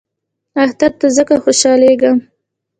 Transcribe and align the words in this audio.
اختر 0.63 0.91
ته 0.99 1.07
ځکه 1.17 1.35
خوشحالیږم. 1.43 2.17